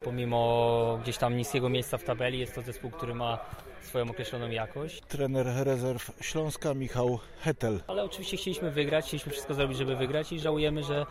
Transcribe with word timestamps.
Pomimo 0.00 0.98
gdzieś 1.02 1.18
tam 1.18 1.36
niskiego 1.36 1.68
miejsca 1.68 1.98
w 1.98 2.04
tabeli 2.04 2.38
jest 2.38 2.54
to 2.54 2.62
zespół, 2.62 2.90
który 2.90 3.14
ma 3.14 3.38
swoją 3.82 4.10
określoną 4.10 4.50
jakość. 4.50 5.00
Trener 5.00 5.46
rezerw 5.46 6.10
Śląska 6.20 6.74
Michał 6.74 7.18
Hetel. 7.40 7.80
Ale 7.86 8.04
oczywiście 8.04 8.36
chcieliśmy 8.36 8.70
wygrać, 8.70 9.04
chcieliśmy 9.04 9.32
wszystko 9.32 9.54
zrobić, 9.54 9.78
żeby 9.78 9.96
wygrać 9.96 10.32
i 10.32 10.40
żałujemy, 10.40 10.84
że, 10.84 11.06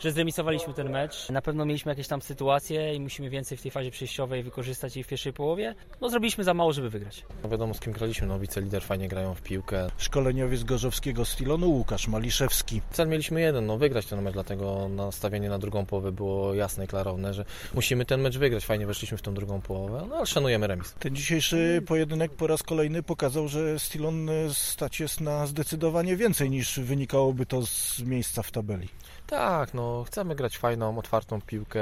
że 0.00 0.12
zremisowaliśmy 0.12 0.74
ten 0.74 0.90
mecz. 0.90 1.28
Na 1.30 1.42
pewno 1.42 1.64
mieliśmy 1.64 1.92
jakieś 1.92 2.08
tam 2.08 2.22
sytuacje 2.22 2.94
i 2.94 3.00
musimy 3.00 3.30
więcej 3.30 3.58
w 3.58 3.62
tej 3.62 3.70
fazie 3.70 3.90
przejściowej 3.90 4.42
wykorzystać 4.42 4.96
jej 4.96 5.04
w 5.04 5.08
pierwszej 5.08 5.32
połowie. 5.32 5.74
No 6.00 6.08
zrobiliśmy 6.08 6.44
za 6.44 6.54
mało, 6.54 6.72
żeby 6.72 6.90
wygrać. 6.90 7.24
No 7.42 7.48
wiadomo 7.48 7.74
z 7.74 7.80
kim 7.80 7.92
graliśmy, 7.92 8.26
no 8.26 8.38
wicelider 8.38 8.82
fajnie 8.82 9.08
grają 9.08 9.34
w 9.34 9.42
piłkę. 9.42 9.88
Szkoleniowiec 9.98 10.64
gorzowskiego 10.64 11.24
Stilonu 11.24 11.70
Łukasz 11.70 12.08
Maliszewski. 12.08 12.80
Cel 12.90 13.08
mieliśmy 13.08 13.40
jeden, 13.40 13.66
no 13.66 13.78
wygrać 13.78 14.06
ten 14.06 14.22
mecz, 14.22 14.34
dlatego 14.34 14.88
nastawienie 14.88 15.48
na 15.48 15.58
drugą 15.58 15.86
połowę 15.86 16.12
było 16.12 16.54
jasne 16.54 16.84
i 16.84 16.88
klarowne, 16.88 17.34
że 17.34 17.44
musimy 17.74 18.04
ten 18.04 18.20
mecz 18.20 18.38
wygrać. 18.38 18.66
Fajnie 18.66 18.86
weszliśmy 18.86 19.18
w 19.18 19.22
tą 19.22 19.34
drugą 19.34 19.60
połowę, 19.60 20.06
no 20.08 20.16
ale 20.16 20.26
szanujemy 20.26 20.66
remis. 20.66 20.94
Ten 20.98 21.16
dzisiejszy 21.16 21.82
pojedynek 21.86 22.32
po 22.32 22.46
raz 22.46 22.62
kolejny 22.62 23.02
pokazał, 23.02 23.48
że 23.48 23.78
Stilon 23.78 24.30
stać 24.52 25.00
jest 25.00 25.20
na 25.20 25.46
zdecydowanie 25.46 26.16
więcej 26.16 26.50
niż 26.50 26.80
wynikałoby 26.80 27.46
to 27.46 27.66
z 27.66 28.02
miejsca 28.02 28.42
w 28.42 28.50
tabeli. 28.50 28.88
Tak, 29.26 29.74
no 29.74 29.87
chcemy 30.06 30.34
grać 30.34 30.58
fajną, 30.58 30.98
otwartą 30.98 31.40
piłkę, 31.40 31.80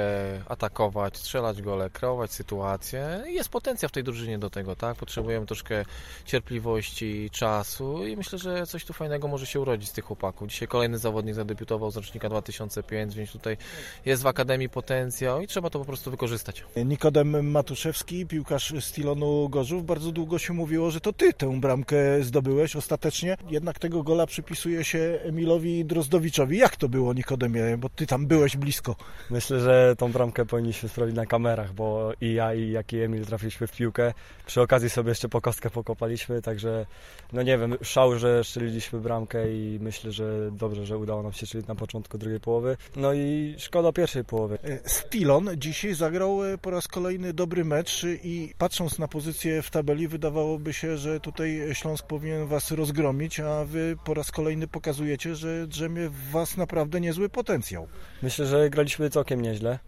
atakować, 0.48 1.16
strzelać 1.16 1.62
gole, 1.62 1.90
kreować 1.90 2.32
sytuację. 2.32 3.22
Jest 3.26 3.48
potencjał 3.48 3.88
w 3.88 3.92
tej 3.92 4.04
drużynie 4.04 4.38
do 4.38 4.50
tego, 4.50 4.76
tak? 4.76 4.96
Potrzebujemy 4.96 5.46
troszkę 5.46 5.84
cierpliwości, 6.24 7.30
czasu 7.32 8.06
i 8.06 8.16
myślę, 8.16 8.38
że 8.38 8.66
coś 8.66 8.84
tu 8.84 8.92
fajnego 8.92 9.28
może 9.28 9.46
się 9.46 9.60
urodzić 9.60 9.88
z 9.88 9.92
tych 9.92 10.04
chłopaków. 10.04 10.48
Dzisiaj 10.48 10.68
kolejny 10.68 10.98
zawodnik 10.98 11.34
zadebiutował 11.34 11.90
z 11.90 11.96
rocznika 11.96 12.28
2005, 12.28 13.14
więc 13.14 13.32
tutaj 13.32 13.56
jest 14.04 14.22
w 14.22 14.26
Akademii 14.26 14.68
potencjał 14.68 15.40
i 15.40 15.46
trzeba 15.46 15.70
to 15.70 15.78
po 15.78 15.84
prostu 15.84 16.10
wykorzystać. 16.10 16.64
Nikodem 16.84 17.50
Matuszewski, 17.50 18.26
piłkarz 18.26 18.74
Stilonu 18.80 19.48
Gorzów. 19.48 19.86
Bardzo 19.86 20.12
długo 20.12 20.38
się 20.38 20.52
mówiło, 20.52 20.90
że 20.90 21.00
to 21.00 21.12
ty 21.12 21.32
tę 21.32 21.60
bramkę 21.60 21.96
zdobyłeś 22.22 22.76
ostatecznie. 22.76 23.36
Jednak 23.50 23.78
tego 23.78 24.02
gola 24.02 24.26
przypisuje 24.26 24.84
się 24.84 25.18
Emilowi 25.22 25.84
Drozdowiczowi. 25.84 26.58
Jak 26.58 26.76
to 26.76 26.88
było, 26.88 27.12
Nikodemie? 27.12 27.76
Bo 27.78 27.88
ty 27.96 28.06
tam 28.06 28.26
byłeś 28.26 28.56
blisko. 28.56 28.96
Myślę, 29.30 29.60
że 29.60 29.94
tą 29.98 30.12
bramkę 30.12 30.46
powinniśmy 30.46 30.88
sprawdzić 30.88 31.16
na 31.16 31.26
kamerach, 31.26 31.72
bo 31.72 32.12
i 32.20 32.34
ja, 32.34 32.54
i 32.54 32.70
jak 32.70 32.92
i 32.92 33.00
Emil 33.00 33.26
trafiliśmy 33.26 33.66
w 33.66 33.72
piłkę. 33.72 34.12
Przy 34.46 34.60
okazji 34.60 34.90
sobie 34.90 35.08
jeszcze 35.08 35.28
po 35.28 35.40
kostkę 35.40 35.70
pokopaliśmy, 35.70 36.42
także 36.42 36.86
no 37.32 37.42
nie 37.42 37.58
wiem, 37.58 37.76
szał, 37.82 38.18
że 38.18 38.44
strzeliliśmy 38.44 39.00
bramkę 39.00 39.52
i 39.52 39.78
myślę, 39.82 40.12
że 40.12 40.50
dobrze, 40.52 40.86
że 40.86 40.98
udało 40.98 41.22
nam 41.22 41.32
się 41.32 41.46
strzelić 41.46 41.68
na 41.68 41.74
początku 41.74 42.18
drugiej 42.18 42.40
połowy. 42.40 42.76
No 42.96 43.12
i 43.12 43.54
szkoda 43.58 43.92
pierwszej 43.92 44.24
połowy. 44.24 44.58
Stilon 44.84 45.50
dzisiaj 45.56 45.94
zagrał 45.94 46.38
po 46.62 46.70
raz 46.70 46.88
kolejny 46.88 47.32
dobry 47.32 47.64
mecz 47.64 48.06
i 48.24 48.54
patrząc 48.58 48.98
na 48.98 49.08
pozycję 49.08 49.62
w 49.62 49.70
tabeli 49.70 50.08
wydawałoby 50.08 50.72
się, 50.72 50.96
że 50.96 51.20
tutaj 51.20 51.60
Śląsk 51.72 52.06
powinien 52.06 52.46
was 52.46 52.70
rozgromić, 52.70 53.40
a 53.40 53.64
wy 53.64 53.96
po 54.04 54.14
raz 54.14 54.30
kolejny 54.30 54.68
pokazujecie, 54.68 55.34
że 55.34 55.66
drzemie 55.66 56.08
w 56.08 56.30
was 56.30 56.56
naprawdę 56.56 57.00
niezły 57.00 57.28
potencjał. 57.28 57.85
Myślę, 58.22 58.46
że 58.46 58.70
graliśmy 58.70 59.10
całkiem 59.10 59.42
nieźle. 59.42 59.78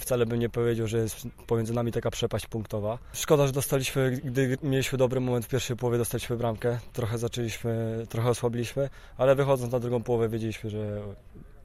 Wcale 0.00 0.26
bym 0.26 0.38
nie 0.38 0.48
powiedział, 0.48 0.86
że 0.86 0.98
jest 0.98 1.16
pomiędzy 1.46 1.74
nami 1.74 1.92
taka 1.92 2.10
przepaść 2.10 2.46
punktowa. 2.46 2.98
Szkoda, 3.12 3.46
że 3.46 3.52
dostaliśmy, 3.52 4.10
gdy 4.24 4.58
mieliśmy 4.62 4.98
dobry 4.98 5.20
moment 5.20 5.46
w 5.46 5.48
pierwszej 5.48 5.76
połowie, 5.76 5.98
dostaliśmy 5.98 6.36
bramkę. 6.36 6.78
Trochę 6.92 7.18
zaczęliśmy, 7.18 8.06
trochę 8.08 8.30
osłabiliśmy, 8.30 8.90
ale 9.18 9.34
wychodząc 9.34 9.72
na 9.72 9.80
drugą 9.80 10.02
połowę 10.02 10.28
wiedzieliśmy, 10.28 10.70
że 10.70 11.02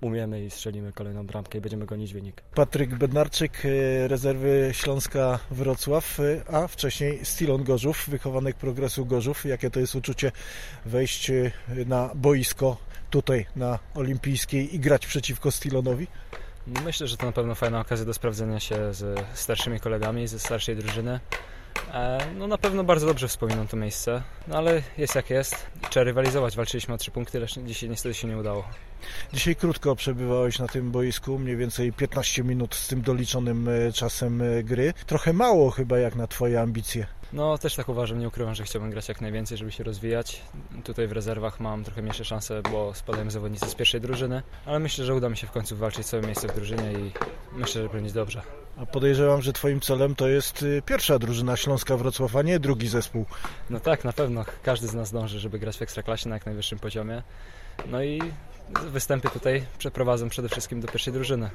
umiemy 0.06 0.46
i 0.46 0.50
strzelimy 0.50 0.94
kolejną 0.94 1.28
bramkę 1.28 1.58
i 1.58 1.62
będziemy 1.62 1.86
gonić 1.86 2.14
wynik. 2.14 2.42
Patryk 2.42 2.96
Bednarczyk, 2.96 3.64
rezerwy 4.08 4.70
Śląska 4.74 5.40
Wrocław, 5.52 6.20
a 6.52 6.68
wcześniej 6.68 7.26
Stilon 7.26 7.64
Gorzów, 7.64 8.10
wychowanek 8.10 8.56
Progresu 8.56 9.06
Gorzów. 9.06 9.46
Jakie 9.46 9.72
to 9.72 9.80
jest 9.80 9.96
uczucie 9.96 10.32
wejść 10.86 11.32
na 11.86 12.10
boisko 12.16 12.78
tutaj 13.10 13.46
na 13.56 13.80
Olimpijskiej 13.96 14.76
i 14.76 14.80
grać 14.80 15.08
przeciwko 15.08 15.52
Stilonowi? 15.52 16.08
Myślę, 16.86 17.08
że 17.08 17.18
to 17.18 17.26
na 17.26 17.32
pewno 17.32 17.56
fajna 17.56 17.80
okazja 17.80 18.06
do 18.06 18.14
sprawdzenia 18.14 18.60
się 18.60 18.94
z 18.94 19.26
starszymi 19.34 19.80
kolegami 19.80 20.28
ze 20.28 20.40
starszej 20.40 20.76
drużyny. 20.76 21.20
No 22.38 22.48
na 22.48 22.58
pewno 22.58 22.84
bardzo 22.84 23.06
dobrze 23.06 23.28
wspominam 23.28 23.68
to 23.68 23.78
miejsce, 23.78 24.22
no 24.48 24.58
ale 24.58 24.82
jest 24.98 25.16
jak 25.16 25.30
jest. 25.30 25.56
Trzeba 25.90 26.04
rywalizować. 26.04 26.56
Walczyliśmy 26.56 26.94
o 26.94 26.98
trzy 26.98 27.12
punkty, 27.12 27.40
lecz 27.40 27.60
dzisiaj 27.60 27.90
niestety 27.90 28.16
się 28.16 28.28
nie 28.28 28.38
udało. 28.38 28.64
Dzisiaj 29.34 29.56
krótko 29.56 29.96
przebywałeś 29.96 30.60
na 30.60 30.68
tym 30.68 30.92
boisku, 30.92 31.40
mniej 31.40 31.58
więcej 31.58 31.94
15 31.94 32.44
minut 32.44 32.76
z 32.76 32.88
tym 32.88 33.02
doliczonym 33.02 33.70
czasem 33.94 34.44
gry. 34.64 34.94
Trochę 35.06 35.34
mało 35.34 35.72
chyba 35.72 36.00
jak 36.00 36.16
na 36.16 36.28
twoje 36.28 36.62
ambicje. 36.62 37.08
No 37.36 37.58
też 37.58 37.76
tak 37.76 37.90
uważam, 37.90 38.20
nie 38.20 38.28
ukrywam, 38.28 38.56
że 38.56 38.64
chciałbym 38.64 38.92
grać 38.92 39.10
jak 39.10 39.22
najwięcej, 39.22 39.58
żeby 39.58 39.72
się 39.72 39.84
rozwijać. 39.84 40.42
Tutaj 40.84 41.08
w 41.08 41.12
rezerwach 41.12 41.60
mam 41.60 41.84
trochę 41.84 42.02
mniejsze 42.02 42.26
szanse, 42.26 42.62
bo 42.72 42.94
spadają 42.94 43.32
zawodnicy 43.32 43.70
z 43.70 43.76
pierwszej 43.76 44.02
drużyny, 44.02 44.44
ale 44.66 44.80
myślę, 44.80 45.06
że 45.06 45.16
uda 45.16 45.30
mi 45.30 45.38
się 45.38 45.48
w 45.48 45.52
końcu 45.52 45.76
walczyć 45.78 46.08
sobie 46.08 46.28
miejsce 46.28 46.48
w 46.48 46.56
drużynie 46.56 46.94
i 46.94 47.12
myślę, 47.54 47.84
że 47.84 47.90
będzie 47.90 48.14
dobrze. 48.14 48.42
A 48.78 48.86
podejrzewam, 48.86 49.42
że 49.42 49.54
twoim 49.54 49.82
celem 49.82 50.16
to 50.16 50.28
jest 50.28 50.66
pierwsza 50.86 51.20
drużyna 51.20 51.58
Śląska 51.58 51.98
Wrocław, 51.98 52.36
a 52.36 52.42
nie 52.42 52.60
drugi 52.60 52.88
zespół. 52.88 53.26
No 53.70 53.80
tak, 53.80 54.04
na 54.04 54.14
pewno. 54.14 54.46
Każdy 54.64 54.88
z 54.88 54.94
nas 54.94 55.12
dąży, 55.12 55.40
żeby 55.40 55.60
grać 55.60 55.78
w 55.78 55.82
Ekstraklasie 55.82 56.30
na 56.30 56.36
jak 56.36 56.46
najwyższym 56.46 56.80
poziomie. 56.80 57.24
No 57.88 58.04
i 58.04 58.22
występy 58.88 59.30
tutaj 59.30 59.66
przeprowadzą 59.78 60.30
przede 60.30 60.50
wszystkim 60.50 60.82
do 60.82 60.88
pierwszej 60.88 61.14
drużyny. 61.14 61.50